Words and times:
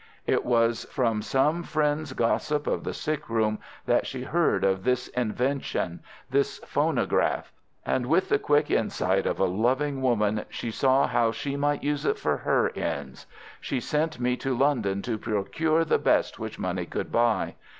"It 0.25 0.43
was 0.43 0.85
from 0.85 1.21
some 1.21 1.61
friend's 1.61 2.13
gossip 2.13 2.65
of 2.65 2.83
the 2.83 2.91
sick 2.91 3.29
room 3.29 3.59
that 3.85 4.07
she 4.07 4.23
heard 4.23 4.63
of 4.63 4.83
this 4.83 5.09
invention—this 5.09 6.57
phonograph—and 6.65 8.07
with 8.07 8.29
the 8.29 8.39
quick 8.39 8.71
insight 8.71 9.27
of 9.27 9.39
a 9.39 9.45
loving 9.45 10.01
woman 10.01 10.43
she 10.49 10.71
saw 10.71 11.05
how 11.05 11.31
she 11.31 11.55
might 11.55 11.83
use 11.83 12.03
it 12.03 12.17
for 12.17 12.37
her 12.37 12.71
ends. 12.71 13.27
She 13.59 13.79
sent 13.79 14.19
me 14.19 14.35
to 14.37 14.57
London 14.57 15.03
to 15.03 15.19
procure 15.19 15.85
the 15.85 15.99
best 15.99 16.39
which 16.39 16.57
money 16.57 16.87
could 16.87 17.11
buy. 17.11 17.53